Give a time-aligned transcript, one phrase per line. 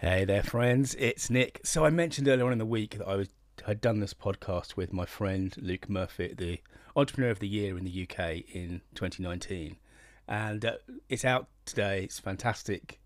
[0.00, 0.94] Hey there, friends.
[0.94, 1.60] It's Nick.
[1.64, 3.30] So I mentioned earlier on in the week that I was
[3.66, 6.60] had done this podcast with my friend Luke Murphy, the
[6.94, 9.76] Entrepreneur of the Year in the UK in 2019,
[10.28, 10.74] and uh,
[11.08, 12.04] it's out today.
[12.04, 13.00] It's fantastic.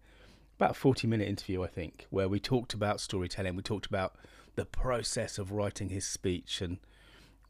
[0.58, 3.56] About a 40 minute interview, I think, where we talked about storytelling.
[3.56, 4.14] We talked about
[4.54, 6.76] the process of writing his speech, and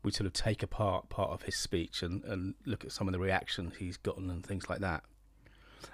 [0.05, 3.13] we sort of take apart part of his speech and, and look at some of
[3.13, 5.03] the reactions he's gotten and things like that.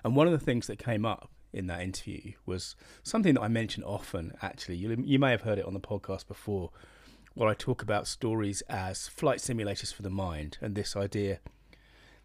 [0.04, 3.48] And one of the things that came up in that interview was something that I
[3.48, 4.32] mention often.
[4.42, 6.70] Actually, you you may have heard it on the podcast before,
[7.34, 11.40] where I talk about stories as flight simulators for the mind, and this idea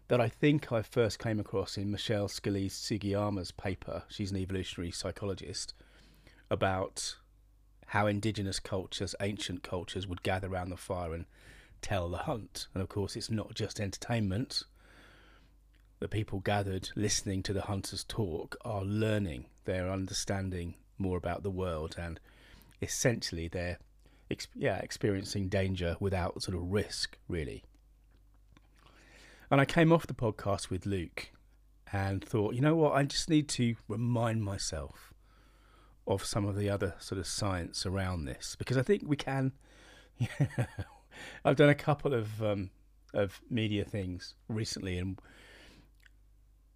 [0.08, 4.02] that I think I first came across in Michelle Scalise Sugiyama's paper.
[4.08, 5.72] She's an evolutionary psychologist
[6.50, 7.16] about
[7.88, 11.24] how indigenous cultures, ancient cultures, would gather around the fire and
[11.80, 12.66] tell the hunt.
[12.74, 14.64] And of course, it's not just entertainment
[16.04, 21.50] the people gathered listening to the hunters talk are learning, they're understanding more about the
[21.50, 22.20] world, and
[22.82, 23.78] essentially they're
[24.54, 27.64] yeah experiencing danger without sort of risk, really.
[29.50, 31.30] And I came off the podcast with Luke
[31.90, 35.14] and thought, you know what, I just need to remind myself
[36.06, 39.52] of some of the other sort of science around this because I think we can.
[40.18, 40.66] Yeah,
[41.46, 42.68] I've done a couple of um,
[43.14, 45.18] of media things recently, and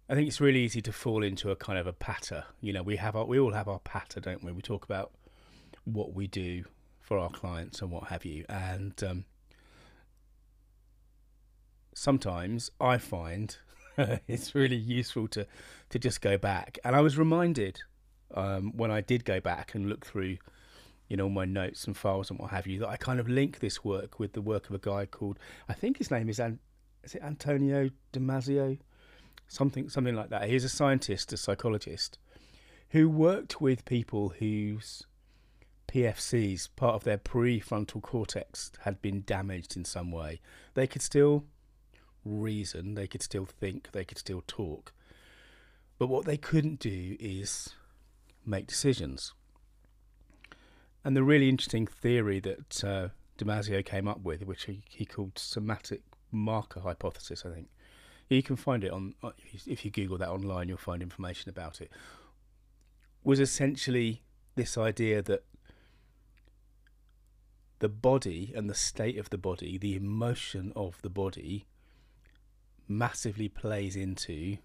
[0.09, 2.43] I think it's really easy to fall into a kind of a patter.
[2.61, 4.51] You know, we have our, we all have our patter, don't we?
[4.51, 5.11] We talk about
[5.85, 6.63] what we do
[6.99, 9.25] for our clients and what have you, and um,
[11.93, 13.55] sometimes I find
[14.27, 15.45] it's really useful to
[15.89, 16.79] to just go back.
[16.83, 17.79] And I was reminded
[18.33, 20.37] um, when I did go back and look through,
[21.07, 23.59] you know, my notes and files and what have you, that I kind of link
[23.59, 26.59] this work with the work of a guy called I think his name is An-
[27.03, 28.79] is it Antonio Damasio
[29.49, 30.47] something something like that.
[30.47, 32.17] He's a scientist, a psychologist,
[32.91, 35.03] who worked with people whose
[35.89, 40.39] PFCs, part of their prefrontal cortex, had been damaged in some way.
[40.75, 41.43] They could still
[42.23, 44.93] reason, they could still think, they could still talk,
[45.97, 47.69] but what they couldn't do is
[48.45, 49.33] make decisions.
[51.03, 53.07] And the really interesting theory that uh,
[53.37, 57.69] Damasio came up with, which he, he called somatic marker hypothesis, I think,
[58.29, 59.31] you can find it on uh,
[59.65, 60.69] if you Google that online.
[60.69, 61.91] You'll find information about it.
[63.23, 64.21] Was essentially
[64.55, 65.43] this idea that
[67.79, 71.65] the body and the state of the body, the emotion of the body,
[72.87, 74.57] massively plays into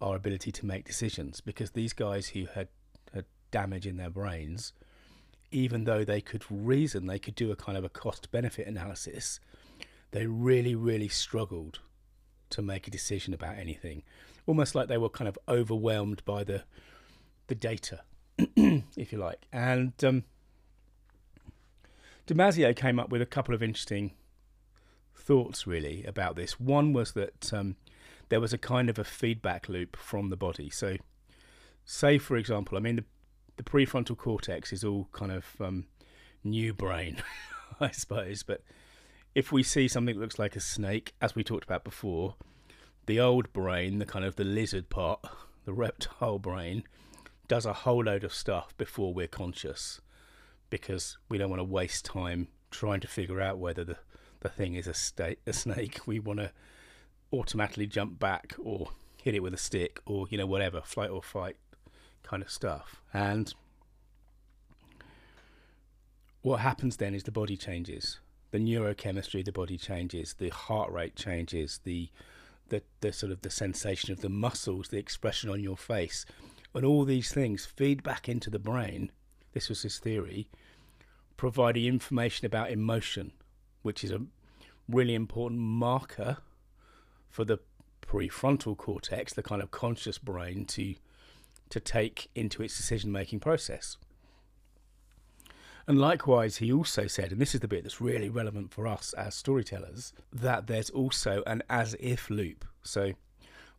[0.00, 1.40] our ability to make decisions.
[1.40, 2.68] Because these guys who had
[3.12, 4.72] had damage in their brains,
[5.50, 9.40] even though they could reason, they could do a kind of a cost benefit analysis.
[10.12, 11.80] They really, really struggled
[12.54, 14.02] to make a decision about anything,
[14.46, 16.64] almost like they were kind of overwhelmed by the
[17.46, 18.00] the data,
[18.56, 19.46] if you like.
[19.52, 20.24] And um,
[22.26, 24.12] Damasio came up with a couple of interesting
[25.14, 26.58] thoughts, really, about this.
[26.58, 27.76] One was that um,
[28.30, 30.70] there was a kind of a feedback loop from the body.
[30.70, 30.96] So,
[31.84, 33.04] say for example, I mean the
[33.56, 35.86] the prefrontal cortex is all kind of um,
[36.42, 37.22] new brain,
[37.80, 38.62] I suppose, but
[39.34, 42.36] if we see something that looks like a snake, as we talked about before,
[43.06, 45.20] the old brain, the kind of the lizard part,
[45.64, 46.84] the reptile brain,
[47.48, 50.00] does a whole load of stuff before we're conscious
[50.70, 53.96] because we don't want to waste time trying to figure out whether the,
[54.40, 56.00] the thing is a, sta- a snake.
[56.06, 56.52] We want to
[57.32, 58.90] automatically jump back or
[59.22, 61.56] hit it with a stick or, you know, whatever, flight or fight
[62.22, 63.02] kind of stuff.
[63.12, 63.52] And
[66.42, 68.20] what happens then is the body changes
[68.54, 72.08] the neurochemistry the body changes, the heart rate changes, the
[72.68, 76.24] the, the sort of the sensation of the muscles, the expression on your face,
[76.72, 79.10] and all these things feed back into the brain.
[79.54, 80.46] This was his theory,
[81.36, 83.32] providing information about emotion,
[83.82, 84.22] which is a
[84.88, 86.36] really important marker
[87.28, 87.58] for the
[88.02, 90.94] prefrontal cortex, the kind of conscious brain, to
[91.70, 93.96] to take into its decision making process.
[95.86, 99.12] And likewise, he also said, and this is the bit that's really relevant for us
[99.14, 102.64] as storytellers, that there's also an as if loop.
[102.82, 103.12] So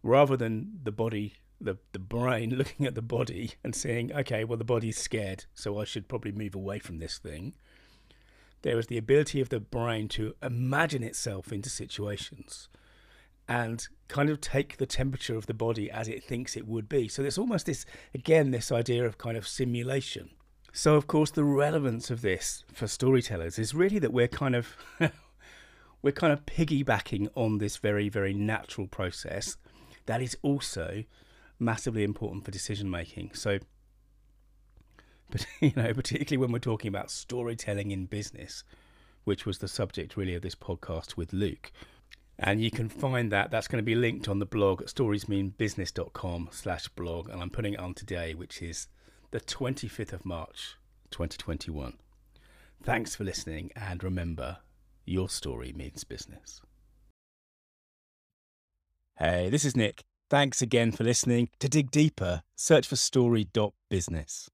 [0.03, 4.57] rather than the body, the, the brain looking at the body and saying, okay, well,
[4.57, 7.55] the body's scared, so I should probably move away from this thing,
[8.61, 12.67] there is the ability of the brain to imagine itself into situations
[13.47, 17.07] and kind of take the temperature of the body as it thinks it would be.
[17.07, 20.31] So there's almost this, again, this idea of kind of simulation
[20.75, 24.75] so, of course, the relevance of this for storytellers is really that we're kind of
[26.01, 29.55] we're kind of piggybacking on this very, very natural process
[30.05, 31.05] that is also
[31.59, 33.31] massively important for decision making.
[33.33, 33.59] So,
[35.31, 38.65] but you know, particularly when we're talking about storytelling in business,
[39.23, 41.71] which was the subject really of this podcast with Luke.
[42.37, 46.49] And you can find that that's going to be linked on the blog at storiesmeanbusiness.com
[46.51, 47.29] slash blog.
[47.29, 48.89] And I'm putting it on today, which is
[49.31, 50.77] the 25th of March,
[51.11, 51.97] 2021.
[52.83, 53.71] Thanks for listening.
[53.75, 54.57] And remember,
[55.05, 56.61] your story means business.
[59.17, 60.03] Hey, this is Nick.
[60.29, 61.49] Thanks again for listening.
[61.59, 64.49] To dig deeper, search for story.business.